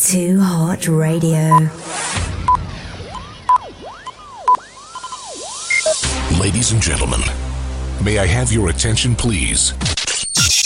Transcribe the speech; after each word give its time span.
Too 0.00 0.40
Hot 0.40 0.88
Radio. 0.88 1.68
Ladies 6.40 6.72
and 6.72 6.80
gentlemen, 6.80 7.20
may 8.02 8.18
I 8.18 8.24
have 8.24 8.50
your 8.50 8.70
attention, 8.70 9.14
please? 9.14 9.74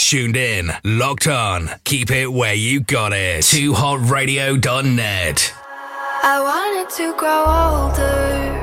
Tuned 0.09 0.37
in, 0.37 0.71
locked 0.85 1.27
on, 1.27 1.69
keep 1.83 2.11
it 2.11 2.31
where 2.31 2.53
you 2.53 2.79
got 2.79 3.11
it. 3.11 3.43
TooHotRadio.net. 3.43 5.53
I 6.23 6.39
wanted 6.41 6.89
to 6.95 7.13
grow 7.17 7.43
older. 7.43 8.53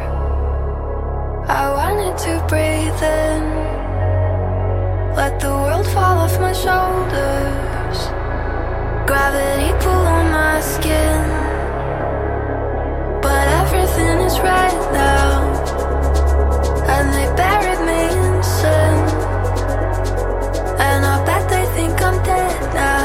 I 1.49 1.71
wanted 1.71 2.17
to 2.17 2.41
breathe 2.49 3.03
in. 3.03 3.43
Let 5.17 5.39
the 5.39 5.49
world 5.49 5.87
fall 5.89 6.17
off 6.19 6.41
my 6.41 6.55
shoulders. 6.55 7.72
Gravity 9.07 9.73
pull 9.85 10.07
on 10.17 10.31
my 10.31 10.61
skin, 10.61 11.21
but 13.21 13.47
everything 13.61 14.19
is 14.29 14.39
right 14.41 14.79
now, 14.93 15.29
and 16.95 17.07
they 17.13 17.27
buried 17.37 17.83
me 17.89 18.03
in 18.23 18.43
sin, 18.43 18.95
and 20.89 21.05
I 21.05 21.25
bet 21.27 21.43
they 21.51 21.67
think 21.75 22.01
I'm 22.01 22.23
dead 22.23 22.75
now. 22.75 23.02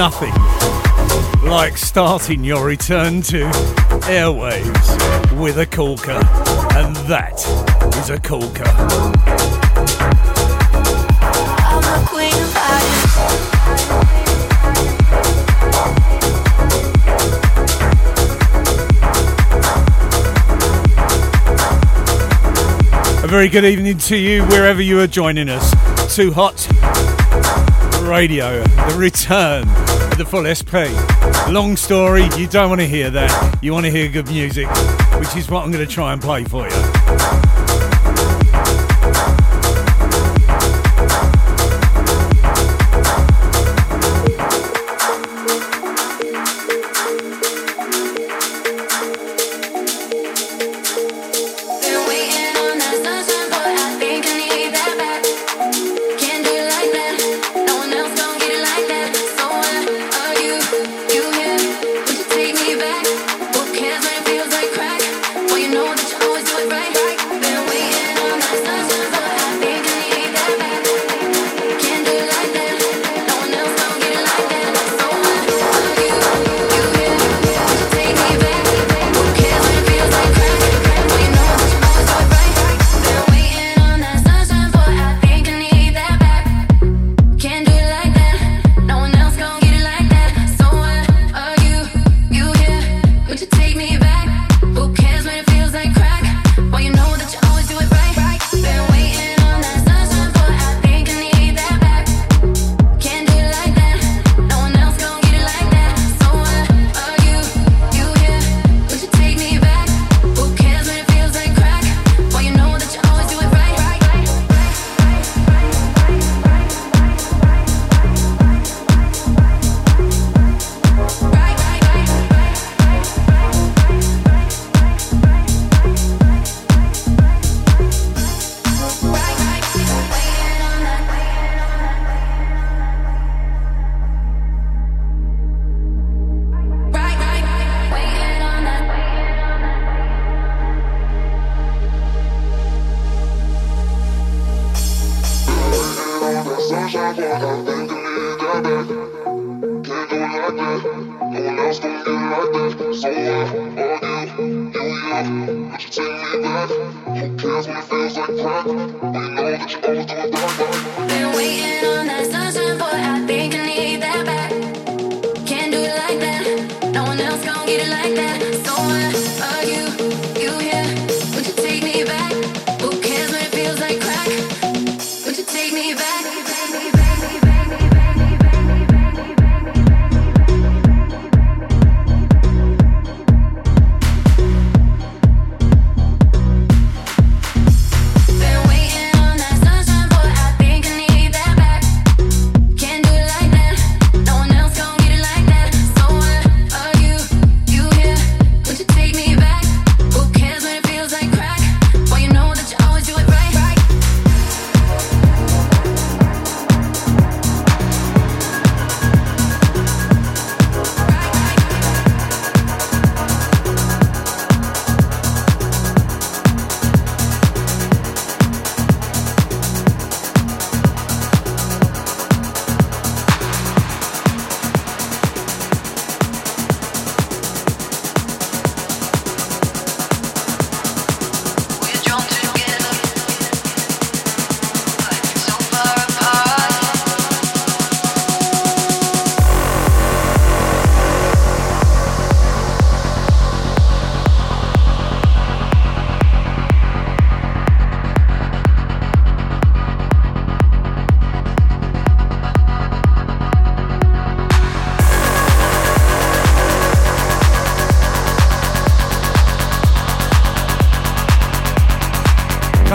nothing 0.00 0.32
like 1.42 1.76
starting 1.76 2.42
your 2.42 2.64
return 2.64 3.20
to 3.20 3.44
airwaves 4.08 5.38
with 5.38 5.58
a 5.58 5.66
corker, 5.66 6.12
and 6.74 6.96
that 7.06 7.38
is 7.98 8.08
a 8.08 8.18
corker. 8.18 8.64
very 23.26 23.48
good 23.48 23.64
evening 23.66 23.96
to 23.96 24.16
you 24.16 24.42
wherever 24.46 24.80
you 24.80 24.98
are 24.98 25.06
joining 25.06 25.50
us. 25.50 25.70
Too 26.16 26.32
Hot 26.32 26.66
Radio, 28.02 28.60
the 28.64 28.96
return 28.98 29.68
the 30.20 30.26
full 30.26 30.44
SP. 30.44 30.84
Long 31.50 31.76
story, 31.76 32.28
you 32.36 32.46
don't 32.46 32.68
want 32.68 32.82
to 32.82 32.86
hear 32.86 33.08
that. 33.08 33.58
You 33.62 33.72
want 33.72 33.86
to 33.86 33.90
hear 33.90 34.06
good 34.06 34.28
music, 34.28 34.68
which 35.18 35.34
is 35.34 35.48
what 35.48 35.64
I'm 35.64 35.72
going 35.72 35.86
to 35.86 35.90
try 35.90 36.12
and 36.12 36.20
play 36.20 36.44
for 36.44 36.68
you. 36.68 36.89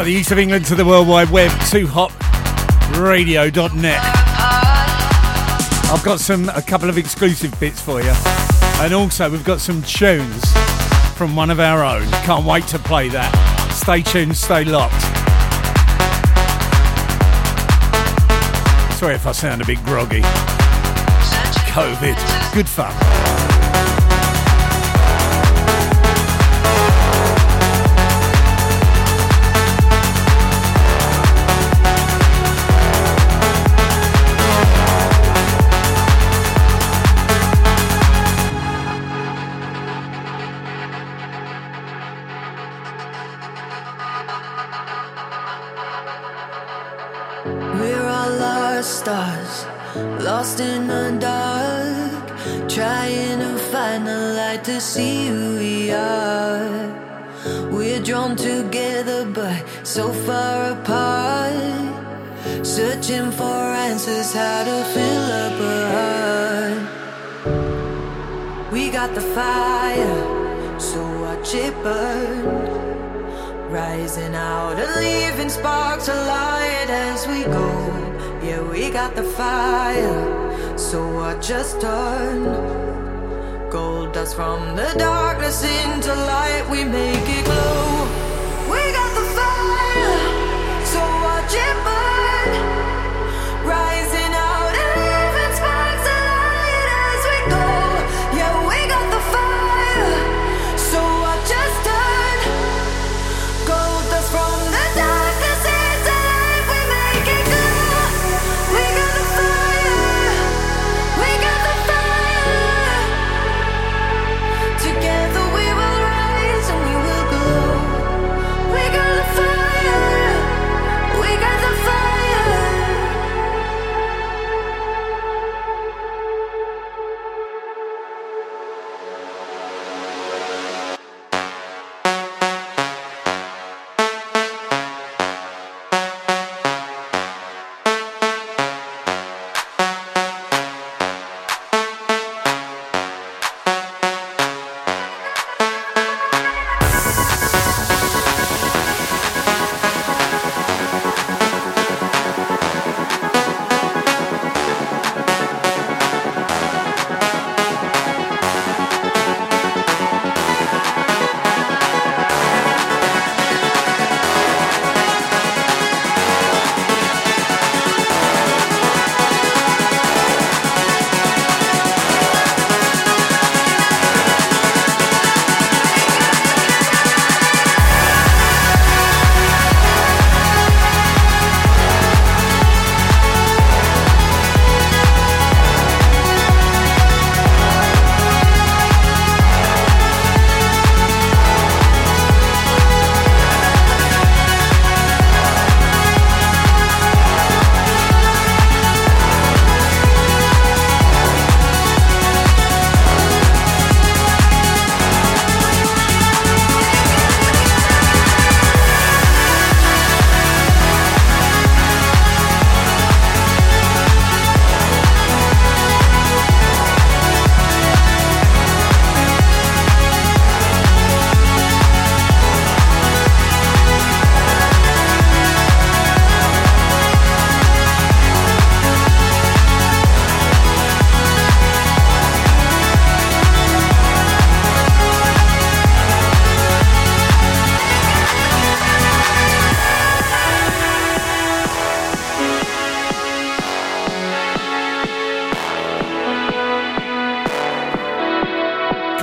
The 0.06 0.12
east 0.12 0.32
of 0.32 0.38
England 0.38 0.68
to 0.68 0.76
the 0.76 0.86
World 0.86 1.08
Wide 1.08 1.32
Web, 1.32 1.50
2hotradio.net. 1.50 4.02
I've 5.92 6.04
got 6.04 6.20
some 6.20 6.48
a 6.50 6.62
couple 6.62 6.90
of 6.90 7.00
exclusive 7.00 7.60
bits 7.60 7.82
for 7.82 8.04
you. 8.04 8.14
And 8.82 8.94
also 8.94 9.32
we've 9.32 9.44
got 9.44 9.62
some 9.62 9.82
tunes 9.82 10.44
from 11.16 11.36
one 11.36 11.50
of 11.50 11.60
our 11.60 11.84
own. 11.84 12.08
Can't 12.22 12.46
wait 12.46 12.68
to 12.68 12.78
play 12.78 13.10
that. 13.10 13.32
Stay 13.74 14.04
tuned, 14.04 14.38
stay 14.38 14.64
locked. 14.64 14.94
Sorry 19.00 19.16
if 19.16 19.26
I 19.26 19.32
sound 19.32 19.64
a 19.64 19.66
bit 19.66 19.84
groggy. 19.86 20.22
COVID. 21.74 22.54
Good 22.54 22.70
fun. 22.70 22.94
Lost 50.46 50.60
in 50.60 50.86
the 50.86 51.18
dark, 51.20 52.28
trying 52.70 53.40
to 53.40 53.58
find 53.72 54.06
the 54.06 54.34
light 54.38 54.64
to 54.64 54.80
see 54.80 55.28
who 55.28 55.58
we 55.58 55.92
are. 55.92 56.88
We're 57.72 58.00
drawn 58.00 58.36
together, 58.36 59.26
but 59.26 59.64
so 59.84 60.14
far 60.14 60.74
apart. 60.74 61.54
Searching 62.64 63.32
for 63.32 63.60
answers, 63.88 64.34
how 64.34 64.64
to 64.66 64.84
fill 64.94 65.32
up 65.46 65.60
a 65.74 65.78
heart. 65.96 66.82
We 68.72 68.92
got 68.92 69.16
the 69.16 69.26
fire, 69.38 70.80
so 70.80 71.00
watch 71.22 71.56
it 71.56 71.74
burn. 71.82 72.46
Rising 73.72 74.36
out 74.36 74.78
and 74.78 74.96
leaving 75.04 75.50
sparks 75.50 76.08
alight 76.08 76.90
as 76.90 77.28
we 77.28 77.44
go. 77.46 77.96
Yeah, 78.46 78.62
we 78.62 78.92
got 78.92 79.16
the 79.16 79.24
fire, 79.24 80.35
so 80.96 81.06
watch 81.14 81.46
just 81.46 81.82
turn. 81.82 82.44
Gold 83.70 84.14
dust 84.14 84.34
from 84.34 84.78
the 84.78 84.90
darkness 84.98 85.62
into 85.62 86.14
light, 86.16 86.66
we 86.72 86.86
make 86.86 87.28
it 87.38 87.44
glow. 87.44 88.05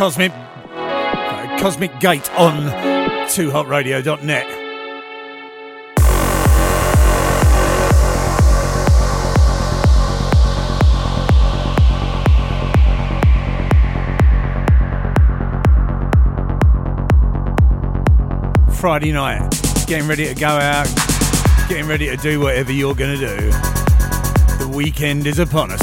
Cosmic 0.03 0.33
uh, 0.35 1.59
Cosmic 1.61 2.01
Gate 2.01 2.29
on 2.33 2.55
2hotradio.net. 3.29 4.47
Friday 18.75 19.13
night, 19.13 19.49
getting 19.87 20.09
ready 20.09 20.27
to 20.27 20.35
go 20.35 20.49
out, 20.49 20.89
getting 21.69 21.87
ready 21.87 22.07
to 22.07 22.17
do 22.17 22.41
whatever 22.41 22.73
you're 22.73 22.97
going 22.97 23.17
to 23.21 23.39
do. 23.39 23.51
The 24.59 24.73
weekend 24.75 25.29
is 25.29 25.39
upon 25.39 25.71
us. 25.71 25.82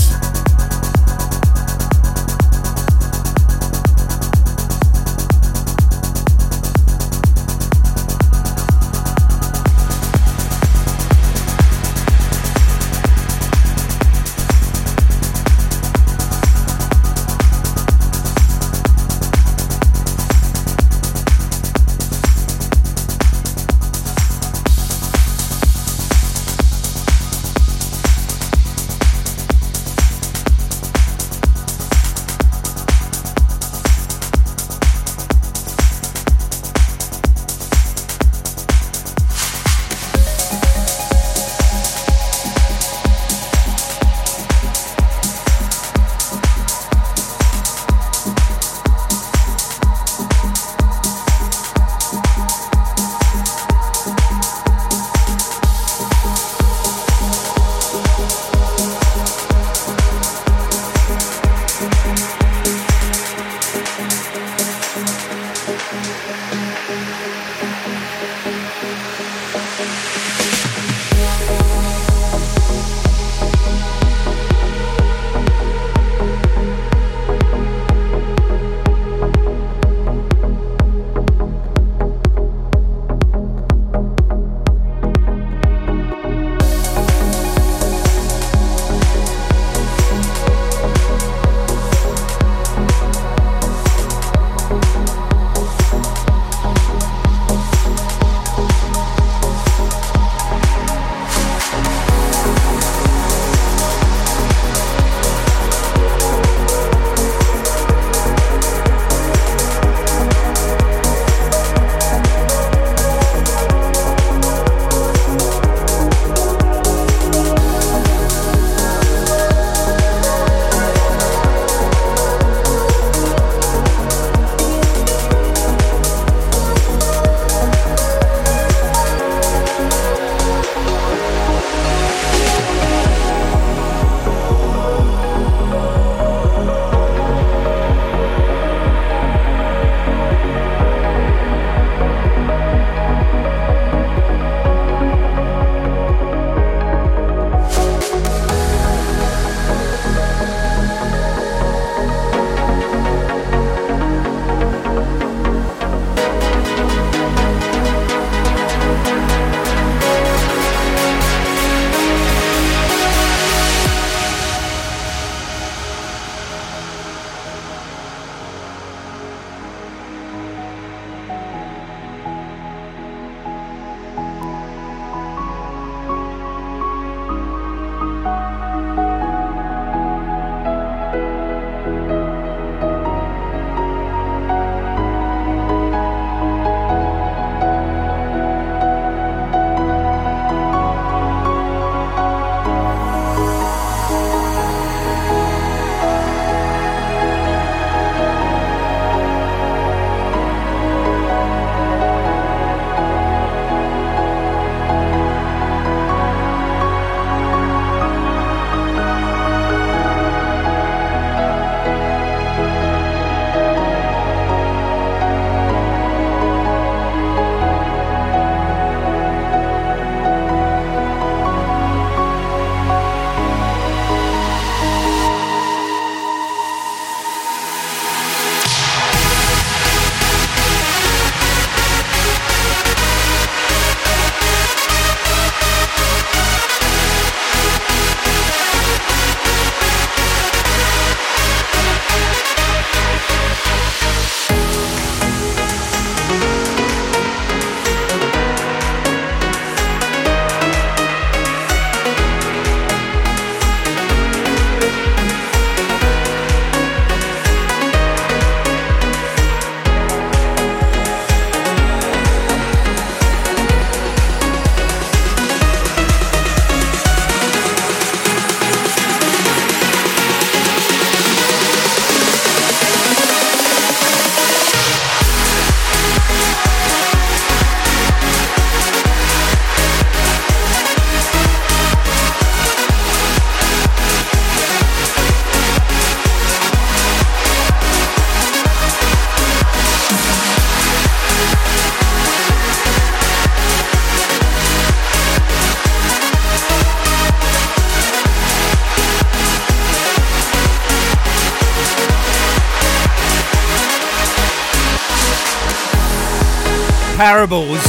Parables 307.30 307.86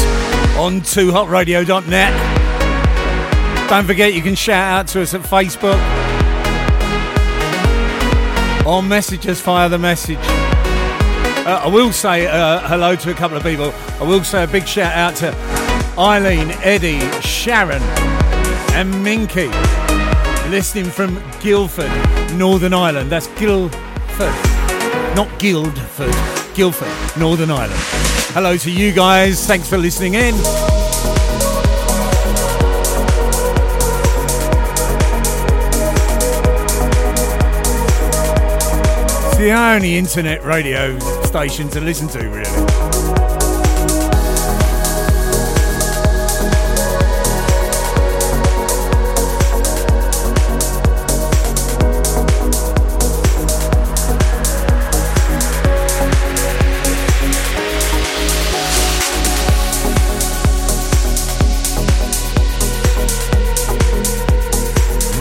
on 0.58 0.82
2hotradio.net. 0.82 2.12
Don't 3.70 3.86
forget 3.86 4.12
you 4.12 4.20
can 4.20 4.34
shout 4.34 4.80
out 4.80 4.86
to 4.88 5.00
us 5.00 5.14
at 5.14 5.22
Facebook 5.22 5.78
or 8.66 8.82
message 8.82 9.26
us 9.26 9.40
via 9.40 9.70
the 9.70 9.78
message. 9.78 10.18
Uh, 10.20 11.62
I 11.64 11.68
will 11.68 11.90
say 11.90 12.26
uh, 12.26 12.60
hello 12.68 12.94
to 12.96 13.10
a 13.10 13.14
couple 13.14 13.38
of 13.38 13.42
people. 13.42 13.72
I 13.98 14.02
will 14.02 14.22
say 14.22 14.44
a 14.44 14.46
big 14.46 14.68
shout 14.68 14.92
out 14.92 15.16
to 15.20 15.34
Eileen, 15.98 16.50
Eddie, 16.62 17.00
Sharon, 17.22 17.80
and 18.74 19.02
Minky, 19.02 19.48
listening 20.50 20.90
from 20.90 21.14
Gilford, 21.40 21.90
Northern 22.34 22.74
Ireland. 22.74 23.10
That's 23.10 23.28
Gilford, 23.38 24.34
not 25.16 25.30
Guildford, 25.38 26.39
Gilford, 26.54 26.88
Northern 27.18 27.50
Ireland. 27.50 27.80
Hello 28.32 28.56
to 28.56 28.70
you 28.70 28.92
guys. 28.92 29.46
Thanks 29.46 29.68
for 29.68 29.78
listening 29.78 30.14
in. 30.14 30.34
It's 39.26 39.36
the 39.36 39.52
only 39.52 39.96
internet 39.96 40.44
radio 40.44 40.98
station 41.24 41.68
to 41.70 41.80
listen 41.80 42.08
to, 42.08 42.28
really. 42.28 42.79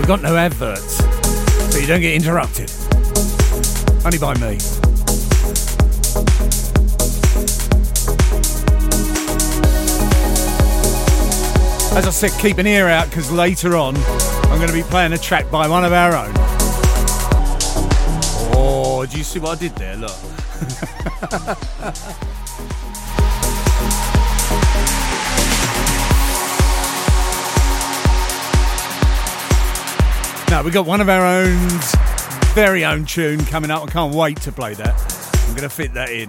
Got 0.10 0.24
no 0.24 0.36
adverts, 0.36 0.96
so 1.72 1.78
you 1.78 1.86
don't 1.86 2.02
get 2.02 2.16
interrupted. 2.16 2.72
Only 4.04 4.18
by 4.18 4.34
me. 4.40 4.56
As 11.96 12.08
I 12.08 12.10
said, 12.10 12.32
keep 12.42 12.58
an 12.58 12.66
ear 12.66 12.88
out 12.88 13.08
because 13.12 13.32
later 13.32 13.78
on 13.78 13.96
I'm 14.48 14.58
going 14.58 14.70
to 14.70 14.74
be 14.74 14.82
playing 14.82 15.14
a 15.14 15.18
track 15.20 15.52
by 15.52 15.68
one 15.68 15.86
of 15.86 15.94
our 15.94 16.16
own. 16.16 16.34
Oh, 18.56 19.06
do 19.08 19.16
you 19.16 19.24
see 19.24 19.38
what 19.38 19.60
I 19.60 19.62
did 19.62 19.76
there? 19.76 19.96
Look. 19.96 20.18
Now 30.50 30.64
we 30.64 30.72
got 30.72 30.88
one 30.88 31.00
of 31.00 31.10
our 31.10 31.24
own 31.24 31.58
very 32.56 32.84
own 32.84 33.06
tune 33.06 33.46
coming 33.46 33.70
up. 33.70 33.84
I 33.84 33.86
can't 33.86 34.16
wait 34.16 34.42
to 34.42 34.52
play 34.52 34.74
that. 34.74 35.44
I'm 35.48 35.56
going 35.56 35.62
to 35.62 35.70
fit 35.70 35.94
that 35.94 36.10
in. 36.10 36.28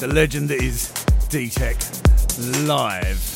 The 0.00 0.12
legend 0.12 0.48
that 0.48 0.60
is 0.60 0.92
D-Tech 1.30 1.76
live. 2.66 3.35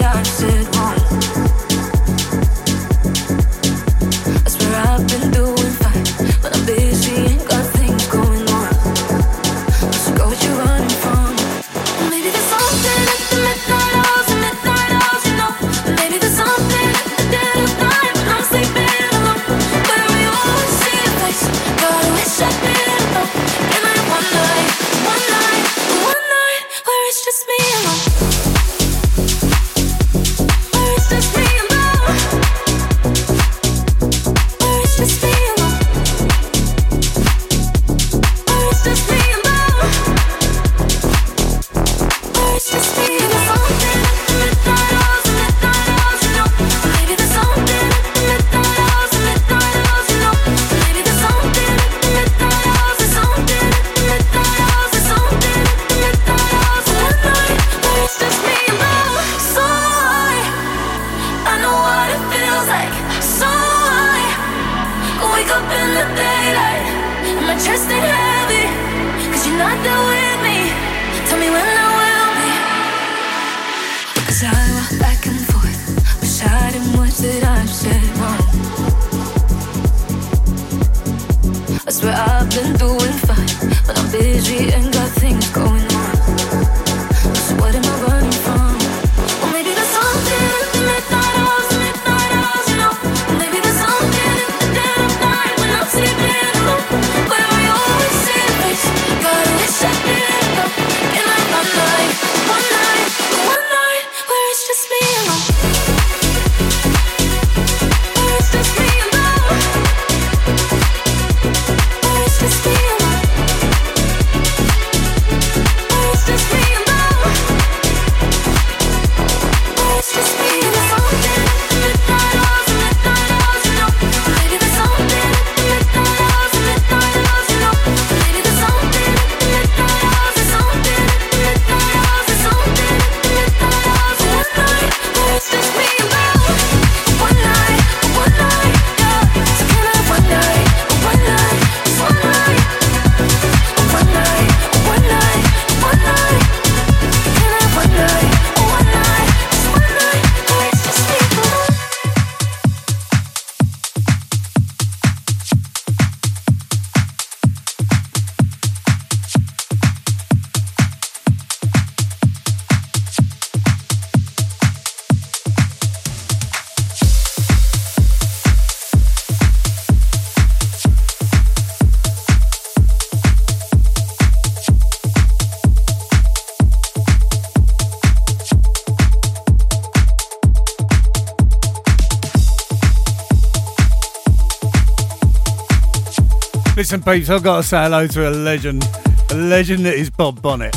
Listen, 186.91 187.03
peeps, 187.09 187.29
I've 187.29 187.41
got 187.41 187.55
to 187.55 187.63
say 187.63 187.83
hello 187.83 188.05
to 188.05 188.27
a 188.27 188.31
legend, 188.31 188.83
a 189.29 189.35
legend 189.35 189.85
that 189.85 189.93
is 189.93 190.09
Bob 190.09 190.41
Bonnet, 190.41 190.75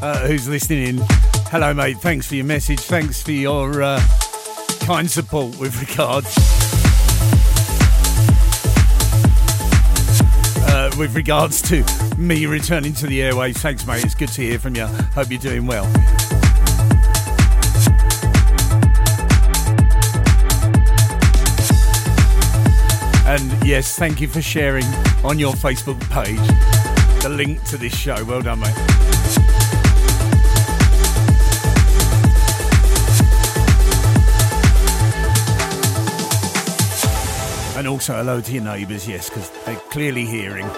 uh, 0.00 0.26
who's 0.26 0.48
listening 0.48 0.86
in. 0.86 0.98
Hello, 1.50 1.74
mate. 1.74 1.98
Thanks 1.98 2.26
for 2.26 2.34
your 2.34 2.46
message. 2.46 2.80
Thanks 2.80 3.22
for 3.22 3.32
your 3.32 3.82
uh, 3.82 4.02
kind 4.80 5.10
support 5.10 5.58
with 5.58 5.78
regards. 5.78 6.34
Uh, 10.66 10.90
with 10.96 11.14
regards 11.14 11.60
to 11.60 11.84
me 12.16 12.46
returning 12.46 12.94
to 12.94 13.06
the 13.06 13.20
airwaves. 13.20 13.58
Thanks, 13.58 13.86
mate. 13.86 14.02
It's 14.02 14.14
good 14.14 14.30
to 14.30 14.40
hear 14.40 14.58
from 14.58 14.76
you. 14.76 14.86
Hope 14.86 15.30
you're 15.30 15.38
doing 15.38 15.66
well. 15.66 15.84
And 23.30 23.64
yes, 23.64 23.96
thank 23.96 24.20
you 24.20 24.26
for 24.26 24.42
sharing 24.42 24.84
on 25.22 25.38
your 25.38 25.52
Facebook 25.52 26.00
page 26.10 26.44
the 27.22 27.28
link 27.28 27.62
to 27.66 27.76
this 27.76 27.96
show. 27.96 28.24
Well 28.24 28.42
done, 28.42 28.58
mate. 28.58 28.74
And 37.76 37.86
also 37.86 38.16
hello 38.16 38.40
to 38.40 38.52
your 38.52 38.64
neighbours, 38.64 39.06
yes, 39.06 39.28
because 39.28 39.48
they're 39.64 39.76
clearly 39.76 40.26
hearing. 40.26 40.68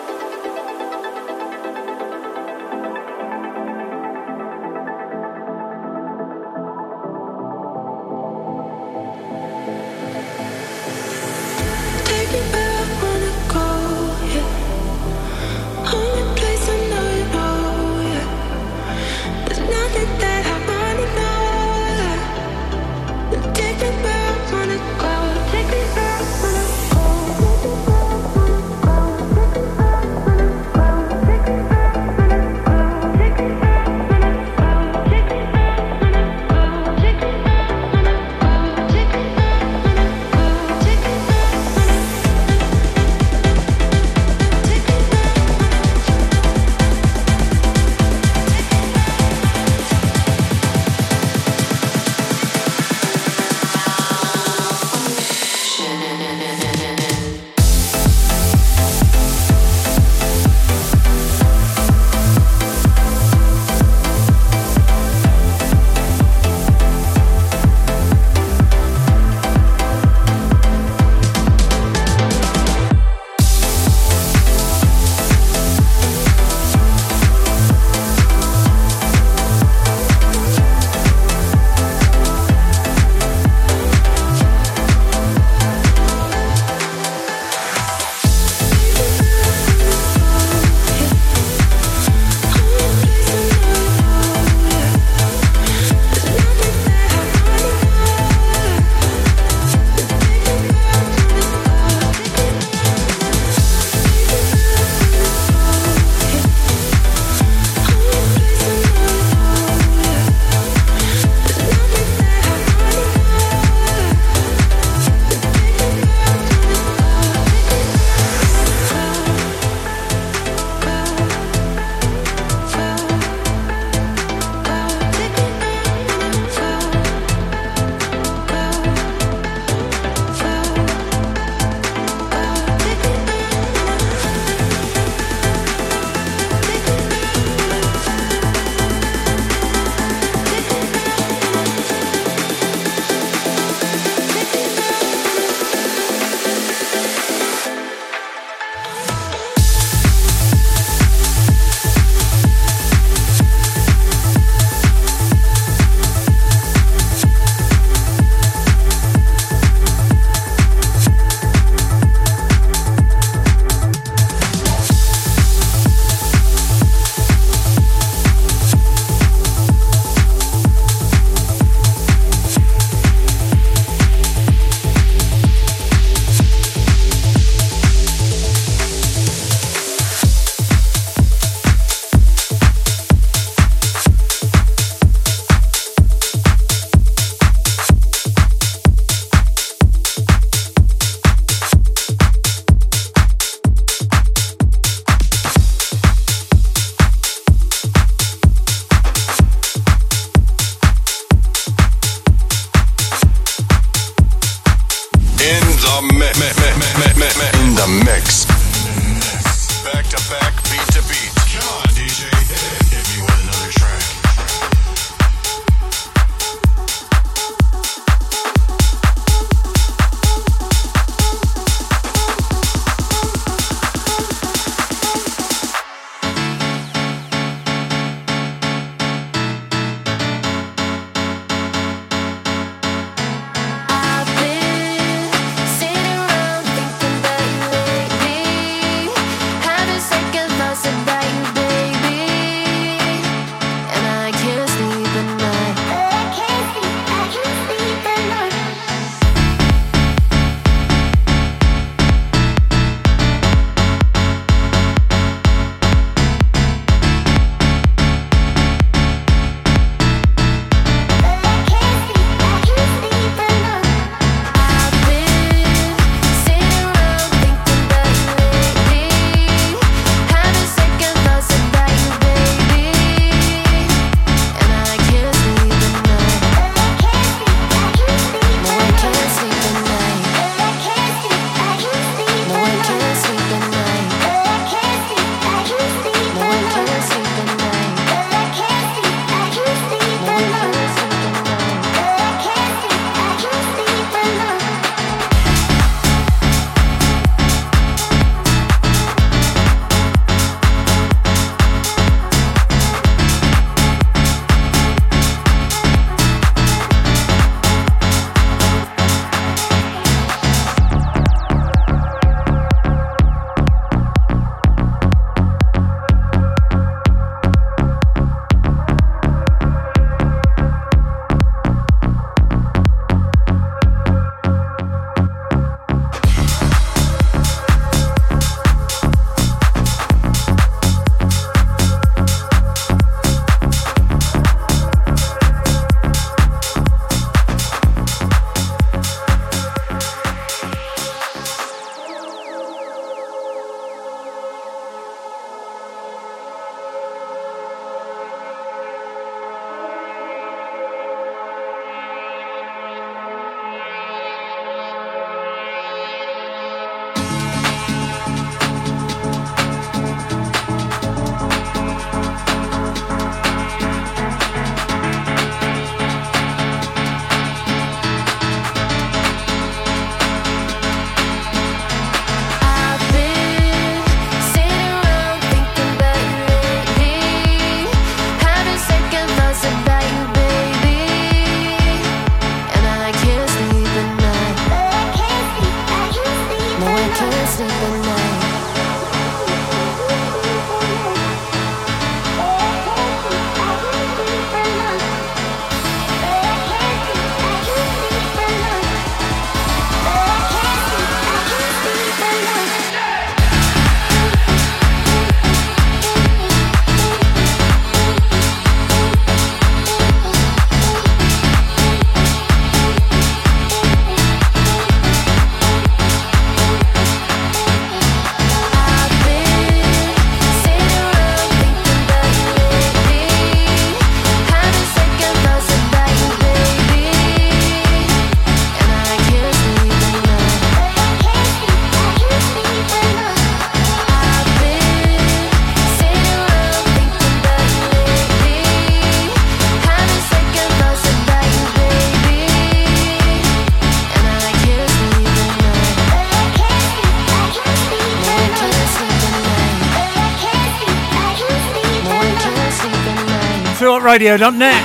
Radio.net. 454.02 454.82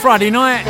Friday 0.00 0.30
night. 0.30 0.64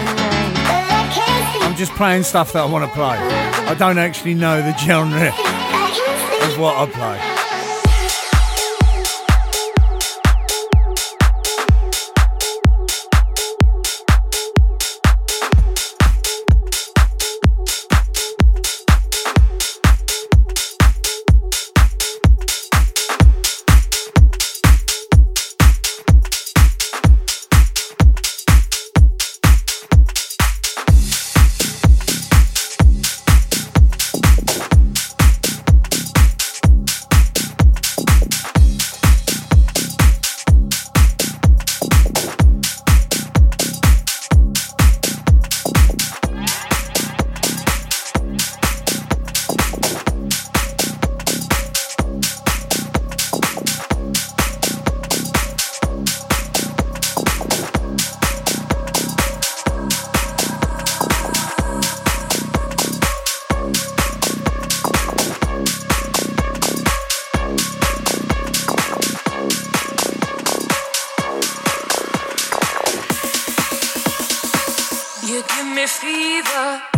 I'm 1.62 1.74
just 1.74 1.92
playing 1.92 2.22
stuff 2.22 2.52
that 2.52 2.62
I 2.62 2.66
want 2.66 2.84
to 2.84 2.94
play. 2.94 3.16
I 3.16 3.74
don't 3.74 3.98
actually 3.98 4.34
know 4.34 4.60
the 4.60 4.76
genre 4.76 5.28
of 5.28 6.58
what 6.58 6.76
I 6.76 6.86
play. 6.90 7.37
me 75.78 75.86
fever. 75.86 76.97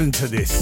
Listen 0.00 0.12
to 0.12 0.28
this. 0.28 0.59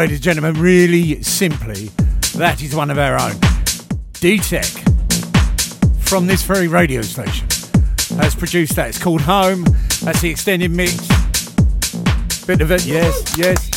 Ladies 0.00 0.16
and 0.16 0.24
gentlemen, 0.24 0.62
really 0.62 1.22
simply, 1.22 1.90
that 2.34 2.62
is 2.62 2.74
one 2.74 2.90
of 2.90 2.96
our 2.96 3.20
own. 3.20 3.34
D-Tech 4.14 4.64
from 6.00 6.26
this 6.26 6.42
very 6.42 6.68
radio 6.68 7.02
station 7.02 7.46
has 8.16 8.34
produced 8.34 8.76
that. 8.76 8.88
It's 8.88 8.98
called 8.98 9.20
Home. 9.20 9.62
That's 10.00 10.22
the 10.22 10.30
extended 10.30 10.70
mix. 10.70 10.96
Bit 12.46 12.62
of 12.62 12.70
it, 12.70 12.86
yes, 12.86 13.36
yes. 13.36 13.68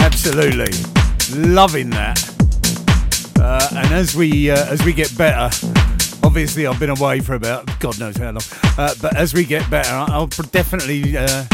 Absolutely. 0.00 0.72
Loving 1.48 1.90
that. 1.90 2.18
Uh, 3.38 3.68
and 3.76 3.94
as 3.94 4.16
we 4.16 4.50
uh, 4.50 4.66
as 4.72 4.84
we 4.84 4.92
get 4.92 5.16
better, 5.16 5.56
obviously 6.24 6.66
I've 6.66 6.80
been 6.80 6.90
away 6.90 7.20
for 7.20 7.34
about 7.34 7.78
God 7.78 8.00
knows 8.00 8.16
how 8.16 8.32
long. 8.32 8.42
Uh, 8.76 8.92
but 9.00 9.14
as 9.16 9.34
we 9.34 9.44
get 9.44 9.70
better, 9.70 9.92
I'll 9.92 10.26
definitely 10.26 11.16
uh, 11.16 11.44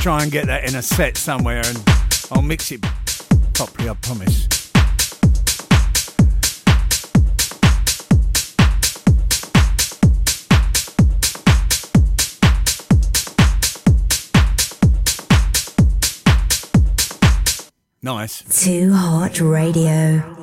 try 0.00 0.22
and 0.22 0.30
get 0.30 0.46
that 0.46 0.68
in 0.68 0.76
a 0.76 0.82
set 0.82 1.16
somewhere, 1.16 1.62
and 1.64 1.82
I'll 2.30 2.42
mix 2.42 2.70
it 2.70 2.80
properly. 3.54 3.88
I 3.88 3.94
promise. 3.94 4.46
Nice. 18.00 18.64
Too 18.64 18.92
Hot 18.92 19.40
Radio. 19.40 20.37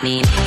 like 0.00 0.02
me. 0.02 0.37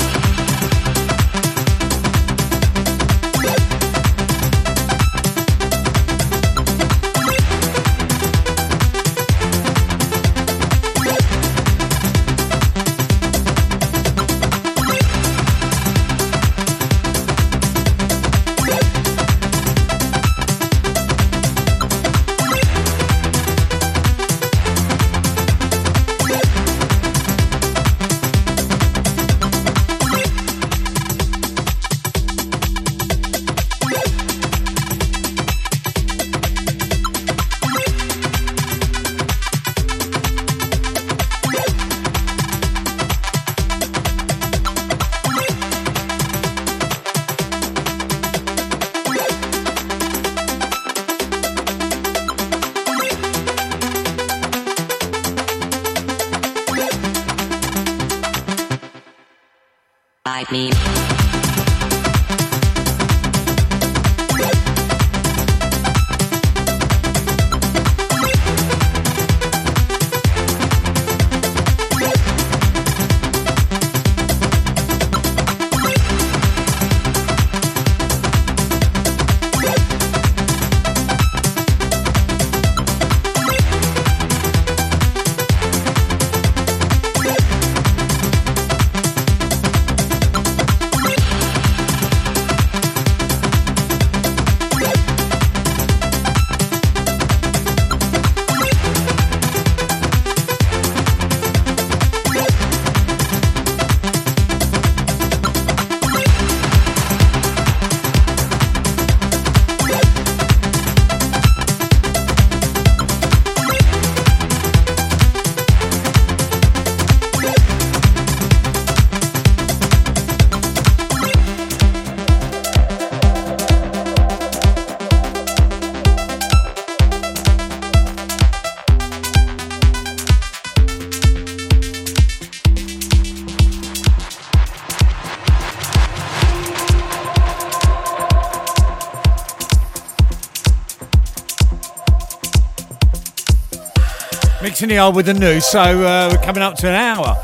The 144.82 144.98
old 144.98 145.16
with 145.16 145.28
the 145.28 145.34
new, 145.36 145.62
so 145.62 145.80
uh, 145.80 146.30
we're 146.32 146.44
coming 146.44 146.64
up 146.64 146.76
to 146.78 146.88
an 146.90 146.96
hour. 146.96 147.38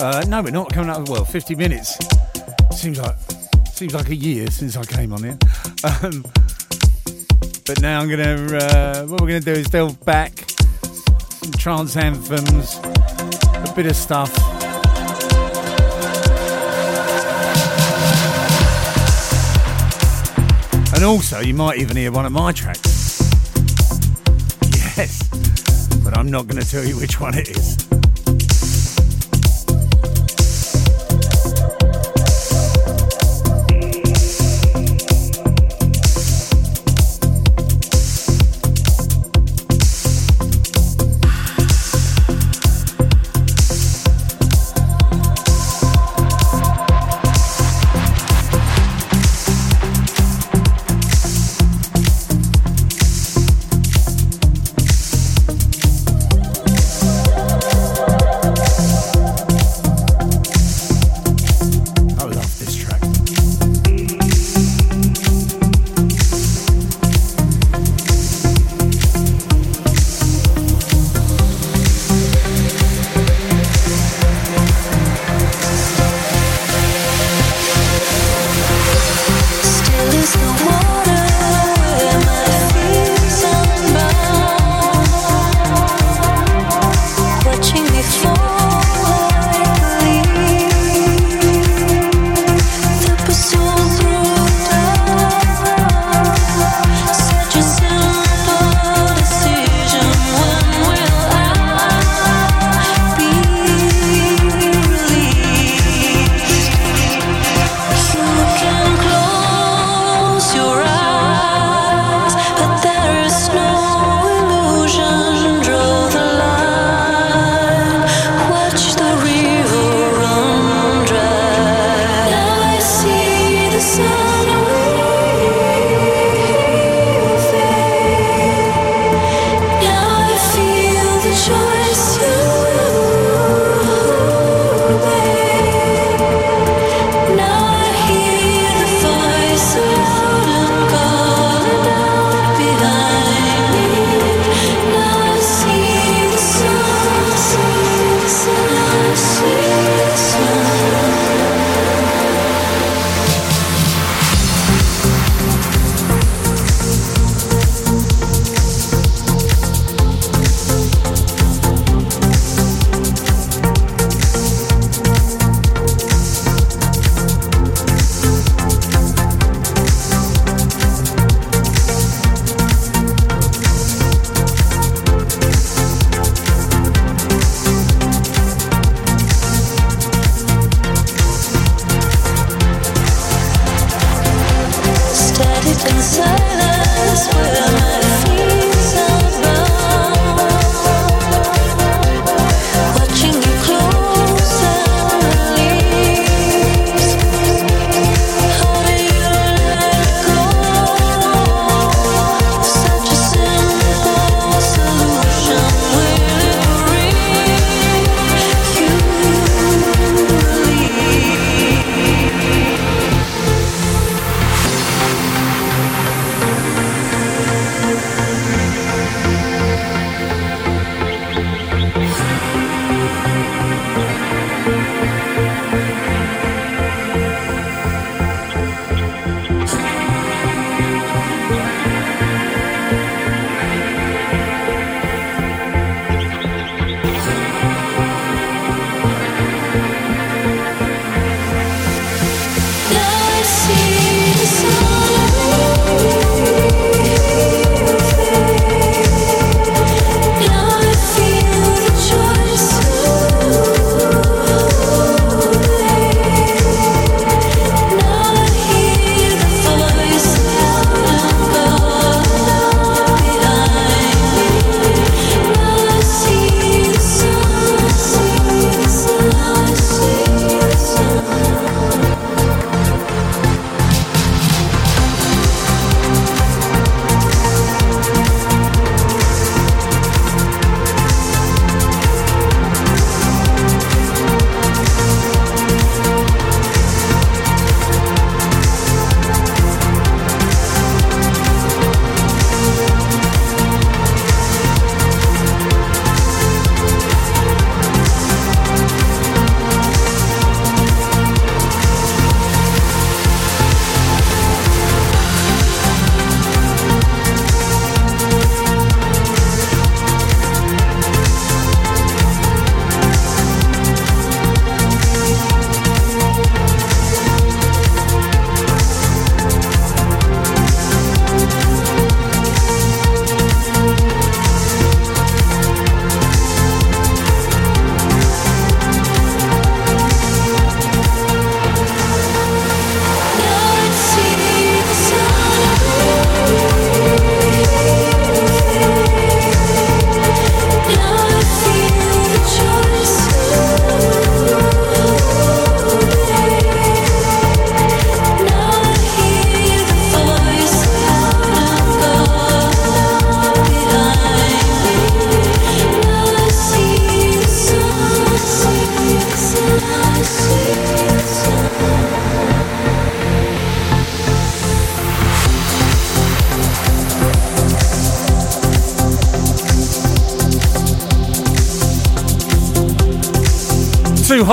Uh, 0.00 0.22
no, 0.28 0.42
we're 0.42 0.50
not 0.50 0.70
coming 0.70 0.90
up. 0.90 1.08
Well, 1.08 1.24
50 1.24 1.54
minutes. 1.54 1.98
Seems 2.76 3.00
like 3.00 3.16
seems 3.72 3.94
like 3.94 4.10
a 4.10 4.14
year 4.14 4.48
since 4.50 4.76
I 4.76 4.84
came 4.84 5.12
on 5.12 5.22
here. 5.22 5.38
Um, 6.02 6.24
but 7.66 7.80
now 7.80 8.00
I'm 8.00 8.08
gonna. 8.08 8.56
Uh, 8.56 9.06
what 9.06 9.22
we're 9.22 9.28
gonna 9.28 9.40
do 9.40 9.52
is 9.52 9.66
delve 9.68 9.98
back 10.04 10.44
some 10.50 11.52
trance 11.52 11.96
anthems, 11.96 12.78
a 12.84 13.72
bit 13.74 13.86
of 13.86 13.96
stuff. 13.96 14.32
And 20.94 21.02
also, 21.02 21.40
you 21.40 21.54
might 21.54 21.78
even 21.78 21.96
hear 21.96 22.12
one 22.12 22.26
of 22.26 22.32
my 22.32 22.52
tracks. 22.52 22.93
Not 26.34 26.48
going 26.48 26.60
to 26.60 26.68
tell 26.68 26.84
you 26.84 26.96
which 26.96 27.20
one 27.20 27.38
it 27.38 27.48
is. 27.48 27.83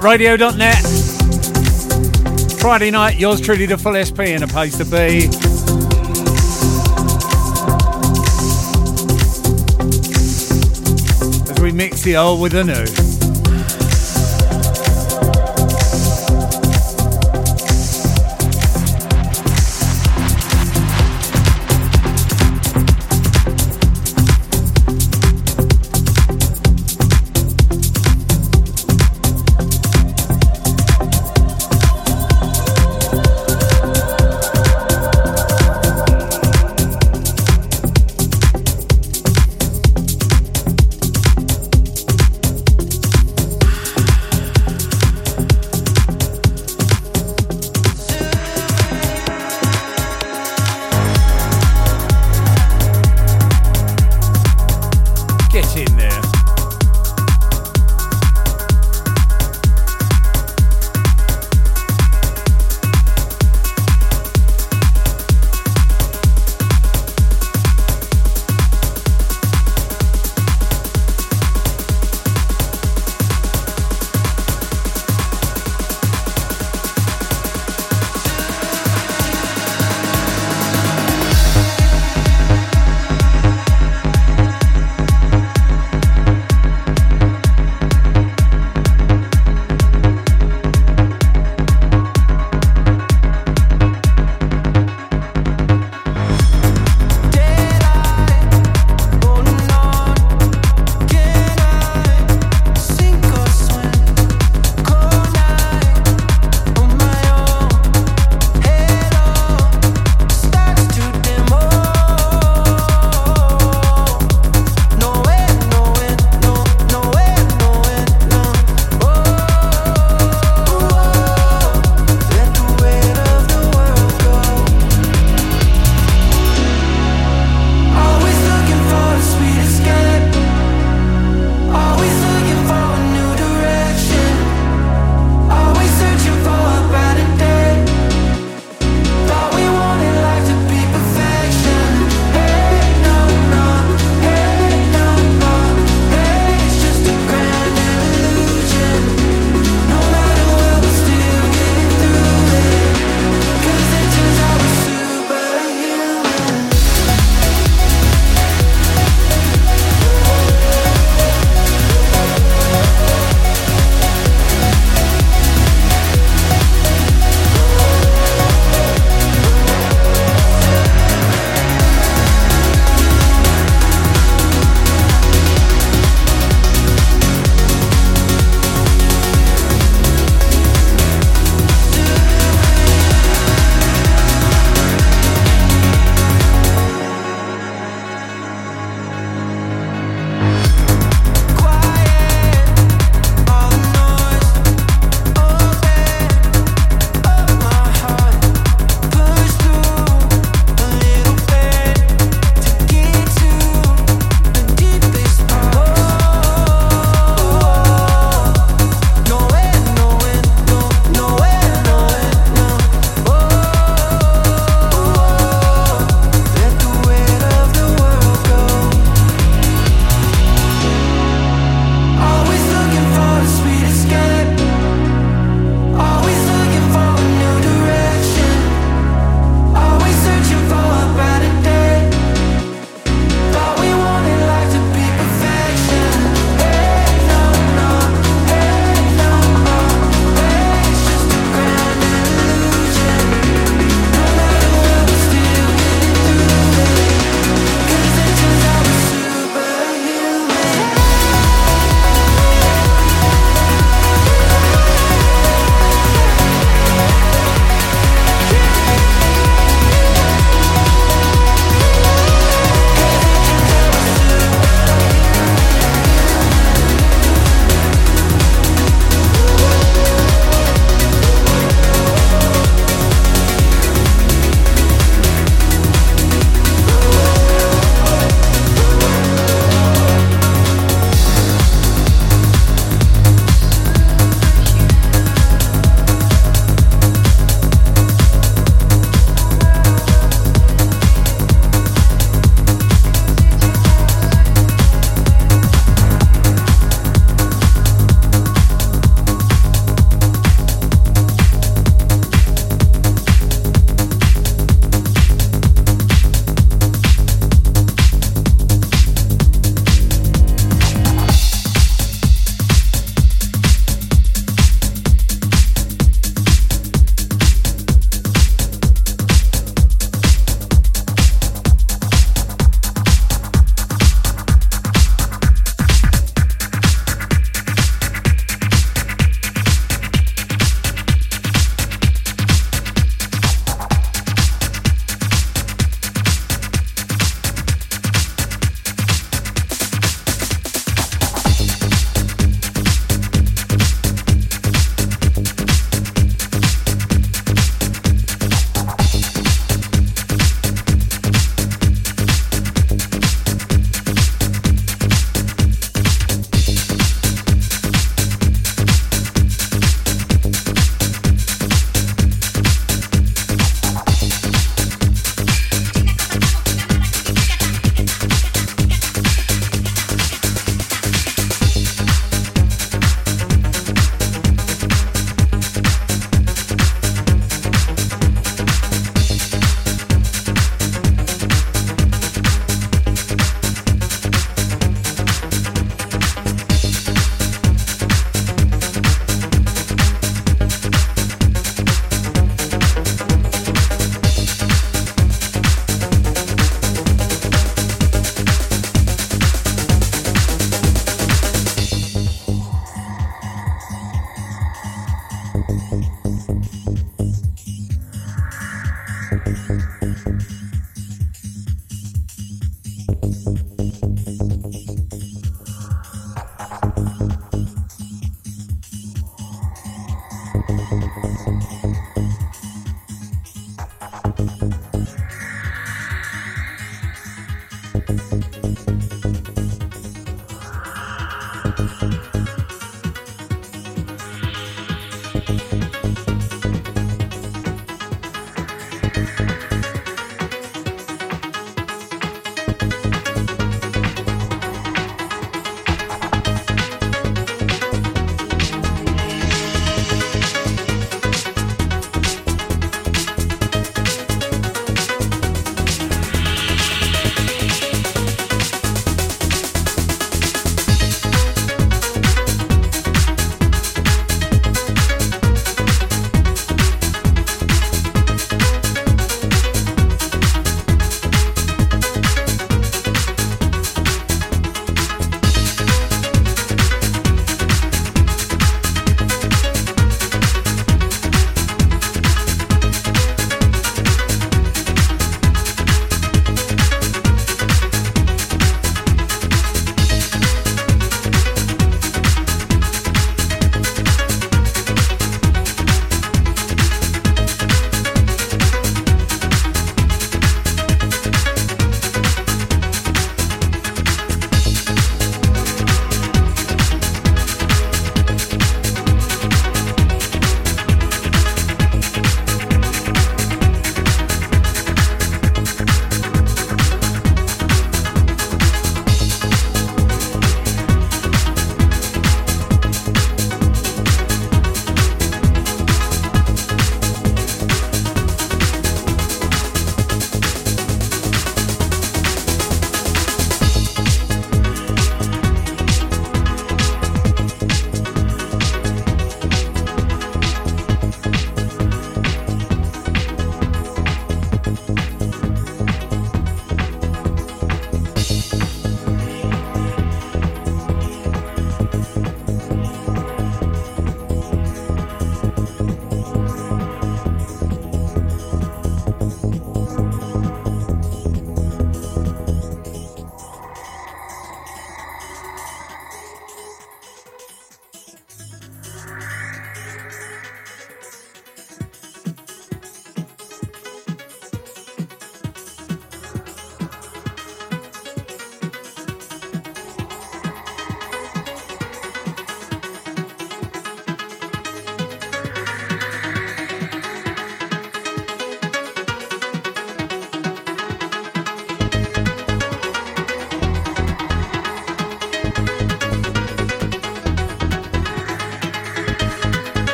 2hotradio.net. 0.00 0.78
Friday 2.60 2.90
night, 2.90 3.18
yours 3.18 3.42
truly, 3.42 3.66
the 3.66 3.76
full 3.76 3.92
SP 3.92 4.20
in 4.32 4.42
a 4.42 4.46
place 4.46 4.78
to 4.78 4.86
be. 4.86 5.26
As 11.50 11.60
we 11.60 11.72
mix 11.72 12.00
the 12.02 12.16
old 12.16 12.40
with 12.40 12.52
the 12.52 12.64
new. 12.64 13.11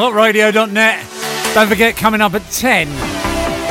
2hotradio.net. 0.00 1.54
Don't 1.54 1.68
forget, 1.68 1.94
coming 1.94 2.22
up 2.22 2.32
at 2.32 2.42
10, 2.52 2.88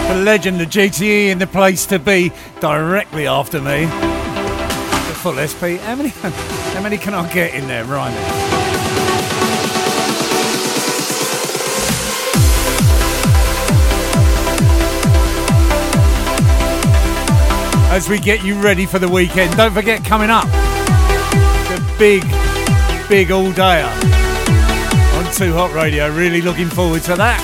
the 0.09 0.23
legend, 0.23 0.59
the 0.59 0.65
GTE 0.65 1.29
in 1.29 1.39
the 1.39 1.47
place 1.47 1.87
to 1.87 1.97
be 1.97 2.31
directly 2.59 3.25
after 3.25 3.59
me. 3.59 3.85
The 3.85 5.15
full 5.15 5.33
SP. 5.41 5.81
How 5.81 5.95
many, 5.95 6.09
how 6.09 6.83
many 6.83 6.99
can 6.99 7.15
I 7.15 7.27
get 7.33 7.55
in 7.55 7.67
there 7.67 7.83
rhyming? 7.83 8.15
As 17.91 18.07
we 18.07 18.19
get 18.19 18.43
you 18.43 18.53
ready 18.61 18.85
for 18.85 18.99
the 18.99 19.09
weekend, 19.09 19.57
don't 19.57 19.73
forget 19.73 20.05
coming 20.05 20.29
up 20.29 20.45
the 20.45 21.95
big, 21.97 22.21
big 23.09 23.31
all 23.31 23.51
dayer. 23.53 24.18
2 25.39 25.53
Hot 25.53 25.71
Radio. 25.71 26.13
Really 26.13 26.41
looking 26.41 26.67
forward 26.67 27.01
to 27.03 27.15
that. 27.15 27.39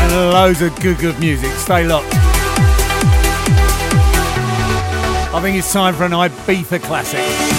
And 0.00 0.32
loads 0.32 0.60
of 0.60 0.74
good, 0.80 0.98
good 0.98 1.20
music. 1.20 1.52
Stay 1.52 1.86
locked. 1.86 2.12
I 5.32 5.40
think 5.40 5.56
it's 5.56 5.72
time 5.72 5.94
for 5.94 6.02
an 6.02 6.10
Ibiza 6.10 6.82
classic. 6.82 7.55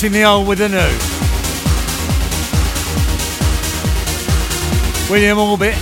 Mixing 0.00 0.12
the 0.12 0.22
old 0.22 0.46
with 0.46 0.58
the 0.58 0.68
new. 0.68 0.76
William 5.10 5.38
Orbit, 5.40 5.74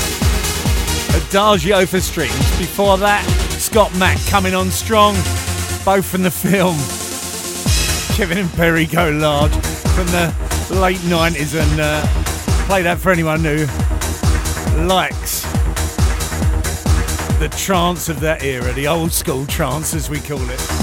Adagio 1.14 1.84
for 1.84 2.00
strings. 2.00 2.32
Before 2.56 2.96
that, 2.96 3.22
Scott 3.58 3.94
Mac 3.98 4.18
coming 4.28 4.54
on 4.54 4.70
strong, 4.70 5.12
both 5.84 6.06
from 6.06 6.22
the 6.22 6.30
film 6.30 6.78
Kevin 8.16 8.38
and 8.38 8.50
Perry 8.54 8.86
Go 8.86 9.10
Large 9.10 9.52
from 9.52 10.06
the 10.06 10.34
late 10.70 11.00
90s 11.00 11.54
and 11.60 11.78
uh, 11.78 12.06
play 12.66 12.80
that 12.80 12.96
for 12.96 13.12
anyone 13.12 13.44
who 13.44 13.66
likes 14.86 15.42
the 17.38 17.54
trance 17.54 18.08
of 18.08 18.20
that 18.20 18.42
era, 18.42 18.72
the 18.72 18.88
old 18.88 19.12
school 19.12 19.44
trance 19.44 19.92
as 19.92 20.08
we 20.08 20.20
call 20.20 20.40
it. 20.48 20.75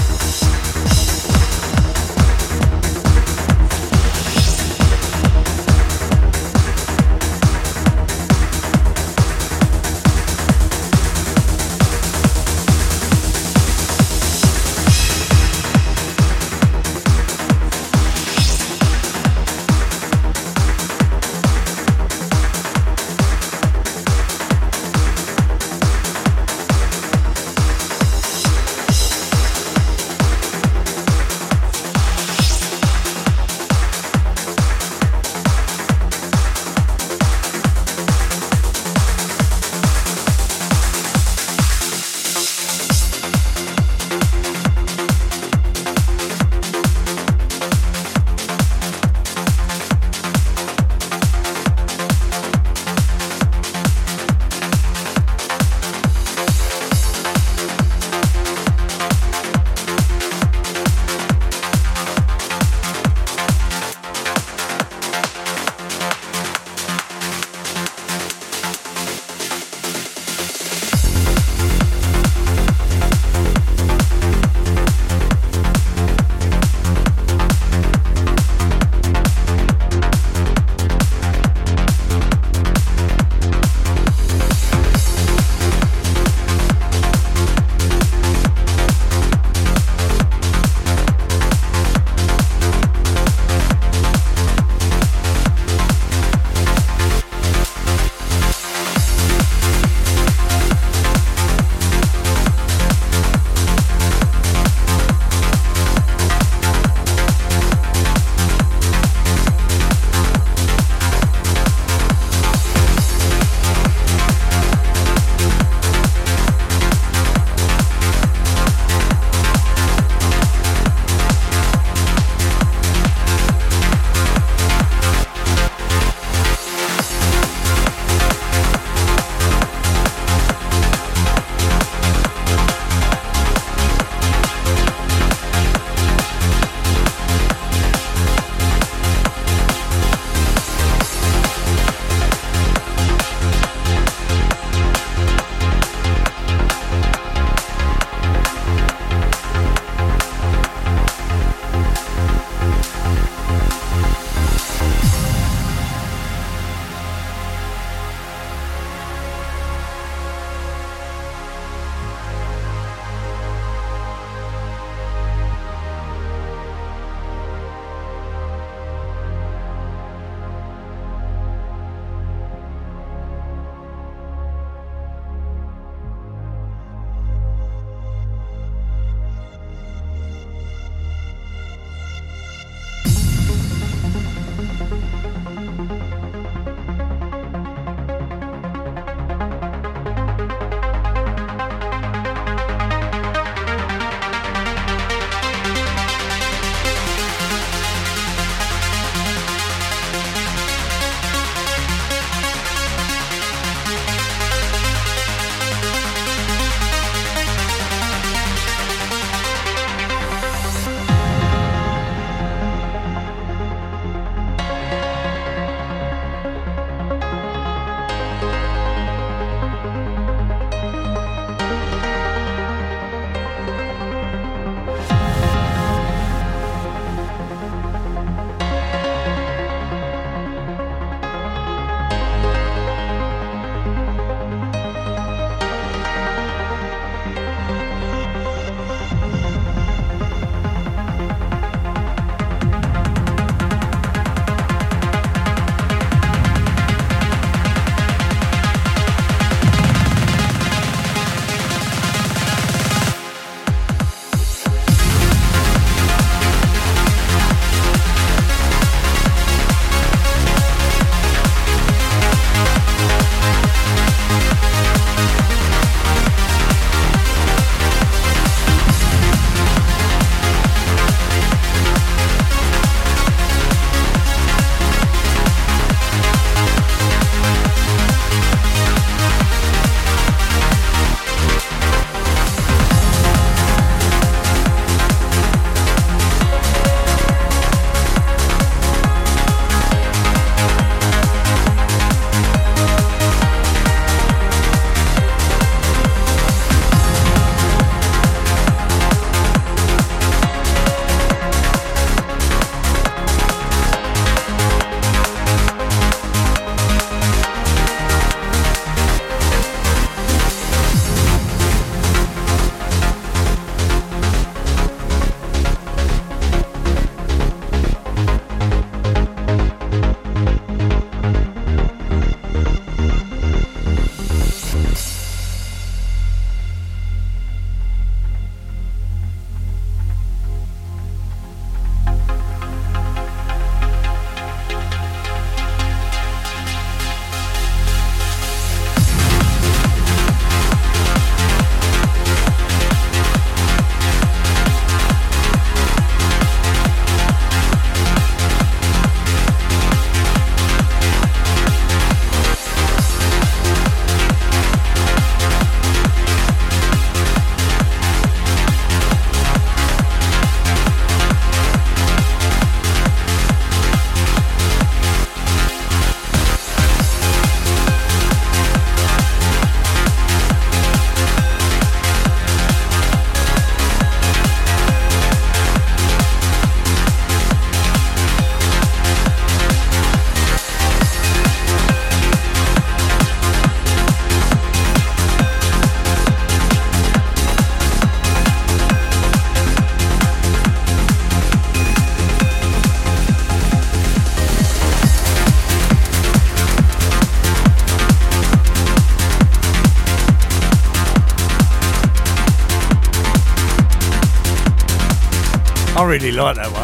Really 406.24 406.38
like 406.38 406.56
that 406.56 406.72
one. 406.72 406.83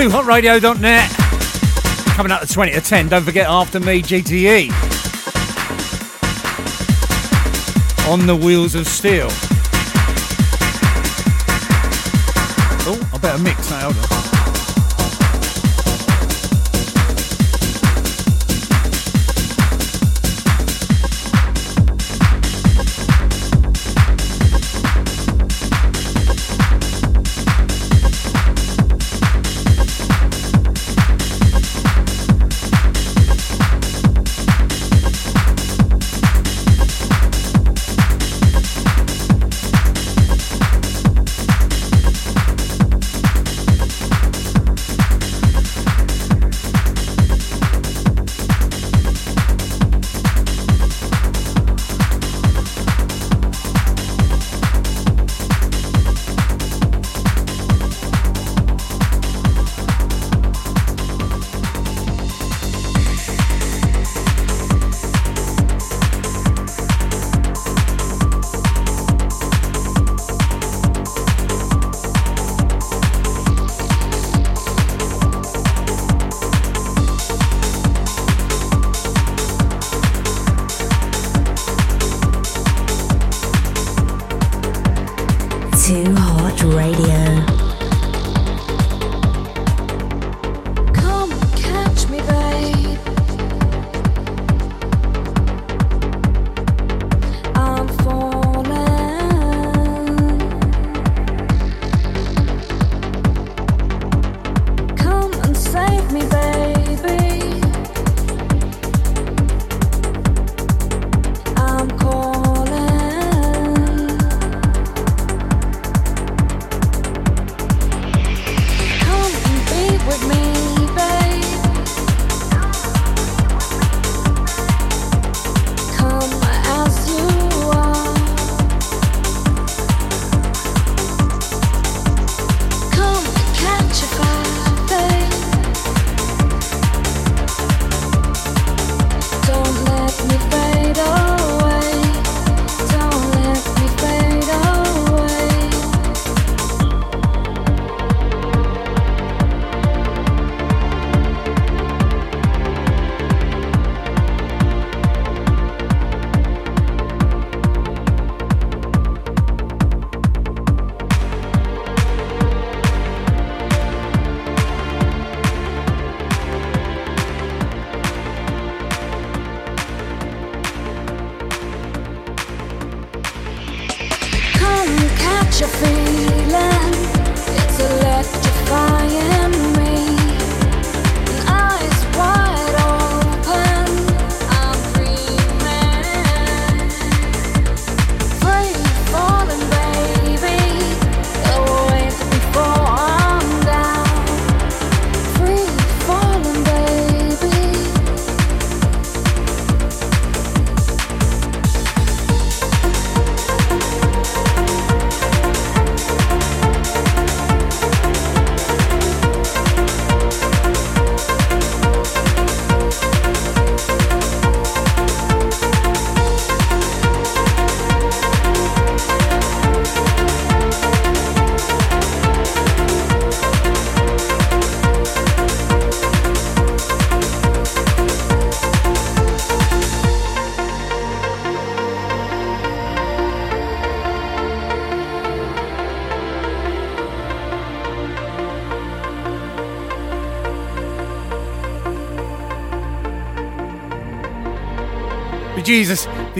2hotradio.net. 0.00 1.10
Coming 2.16 2.32
up 2.32 2.40
to 2.40 2.46
20 2.50 2.72
to 2.72 2.80
10. 2.80 3.08
Don't 3.10 3.22
forget 3.22 3.46
after 3.46 3.78
me, 3.78 4.00
GTE. 4.00 4.70
On 8.10 8.26
the 8.26 8.34
wheels 8.34 8.74
of 8.74 8.86
steel. 8.86 9.28
Oh, 12.88 13.10
I 13.12 13.18
better 13.18 13.42
mix 13.42 13.68
that. 13.68 13.82
Hold 13.82 14.10
on. 14.10 14.19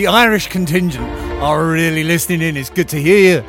The 0.00 0.06
Irish 0.06 0.48
contingent 0.48 1.06
are 1.42 1.66
really 1.66 2.02
listening 2.02 2.40
in. 2.40 2.56
It's 2.56 2.70
good 2.70 2.88
to 2.88 2.96
hear 2.96 3.42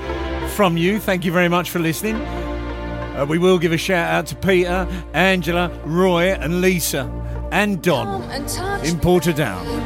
from 0.58 0.76
you. 0.76 1.00
Thank 1.00 1.24
you 1.24 1.32
very 1.32 1.48
much 1.48 1.70
for 1.70 1.80
listening. 1.80 2.16
Uh, 2.16 3.26
we 3.26 3.38
will 3.38 3.58
give 3.58 3.72
a 3.72 3.78
shout 3.78 4.14
out 4.14 4.26
to 4.26 4.36
Peter, 4.36 4.86
Angela, 5.14 5.72
Roy, 5.86 6.34
and 6.34 6.60
Lisa, 6.60 7.10
and 7.54 7.82
Don 7.82 8.24
in 8.84 9.00
Portadown. 9.00 9.81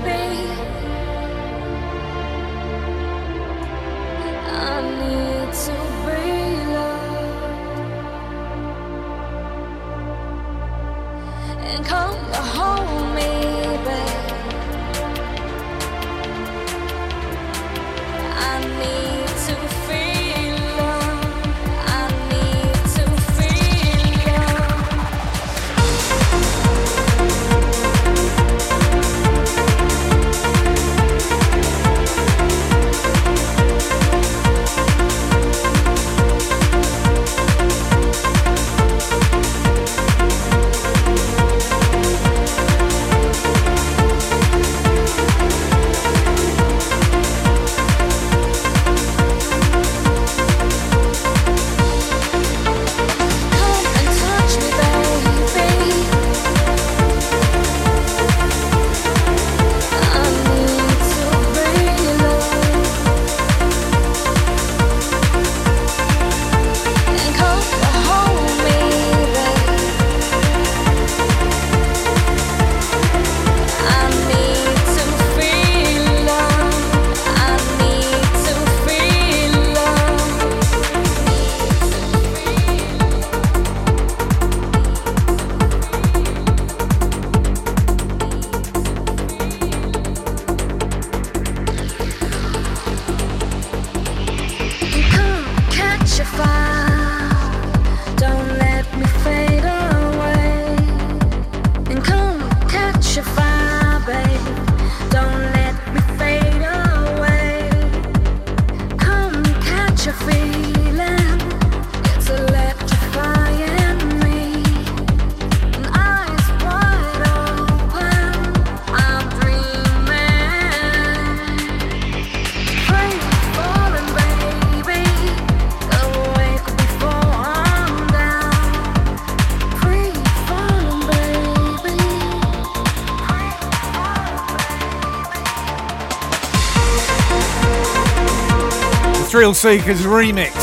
Seekers 139.55 140.01
remix 140.01 140.53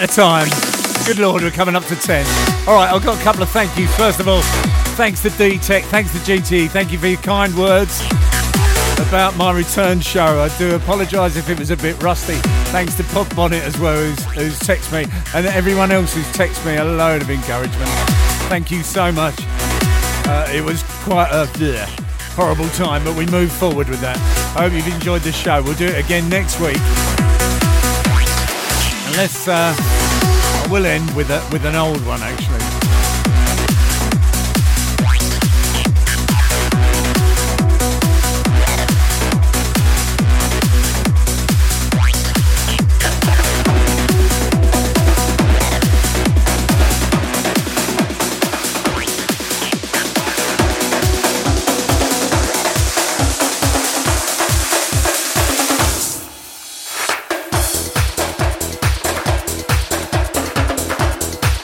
The 0.00 0.06
time? 0.06 0.48
Good 1.04 1.18
lord, 1.18 1.42
we're 1.42 1.50
coming 1.50 1.76
up 1.76 1.84
to 1.84 1.96
10. 1.96 2.24
All 2.66 2.74
right, 2.74 2.90
I've 2.90 3.04
got 3.04 3.20
a 3.20 3.22
couple 3.22 3.42
of 3.42 3.50
thank 3.50 3.76
yous. 3.76 3.94
First 3.96 4.18
of 4.18 4.28
all, 4.28 4.40
thanks 4.96 5.20
to 5.22 5.30
D-Tech, 5.30 5.84
thanks 5.84 6.12
to 6.12 6.18
GTE, 6.18 6.70
thank 6.70 6.90
you 6.90 6.98
for 6.98 7.06
your 7.06 7.20
kind 7.20 7.54
words 7.56 8.00
about 8.98 9.36
my 9.36 9.52
return 9.52 10.00
show. 10.00 10.40
I 10.40 10.48
do 10.56 10.74
apologise 10.74 11.36
if 11.36 11.48
it 11.50 11.58
was 11.58 11.70
a 11.70 11.76
bit 11.76 12.00
rusty. 12.02 12.36
Thanks 12.70 12.94
to 12.96 13.04
Pop 13.04 13.34
Bonnet 13.34 13.62
as 13.62 13.78
well, 13.78 13.96
who's, 13.96 14.24
who's 14.32 14.58
texted 14.60 14.92
me, 14.92 15.12
and 15.34 15.46
everyone 15.46 15.90
else 15.90 16.14
who's 16.14 16.26
texted 16.32 16.64
me 16.64 16.76
a 16.76 16.84
load 16.84 17.20
of 17.20 17.30
encouragement. 17.30 17.90
Thank 18.48 18.70
you 18.70 18.82
so 18.82 19.12
much. 19.12 19.34
Uh, 20.26 20.48
it 20.50 20.64
was 20.64 20.82
quite 21.02 21.30
a 21.30 21.46
bleh, 21.58 21.84
horrible 22.34 22.68
time, 22.70 23.04
but 23.04 23.16
we 23.16 23.26
moved 23.26 23.52
forward 23.52 23.88
with 23.88 24.00
that. 24.00 24.16
I 24.56 24.62
hope 24.62 24.72
you've 24.72 24.94
enjoyed 24.94 25.22
the 25.22 25.32
show. 25.32 25.62
We'll 25.62 25.74
do 25.74 25.86
it 25.86 26.02
again 26.02 26.28
next 26.28 26.58
week. 26.60 26.78
Unless 29.10 29.48
uh, 29.48 29.74
I 29.76 30.68
will 30.70 30.86
end 30.86 31.10
with 31.16 31.30
a, 31.30 31.44
with 31.50 31.64
an 31.64 31.74
old 31.74 32.04
one 32.06 32.22
actually. 32.22 32.59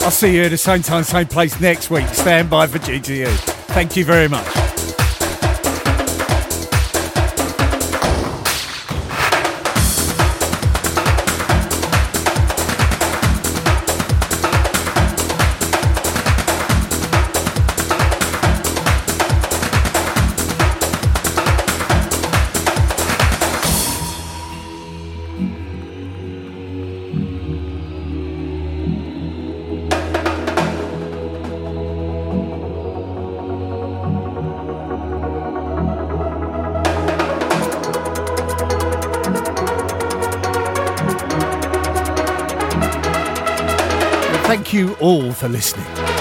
I'll 0.07 0.13
see 0.13 0.37
you 0.37 0.45
at 0.45 0.53
the 0.53 0.57
same 0.57 0.83
time, 0.83 1.03
same 1.03 1.27
place 1.27 1.61
next 1.61 1.91
week. 1.91 2.07
Stand 2.07 2.49
by 2.49 2.69
for 2.69 2.79
GTE. 2.79 3.27
Thank 3.75 3.97
you 3.97 4.05
very 4.05 4.29
much. 4.29 4.66
For 45.47 45.53
listening. 45.53 46.16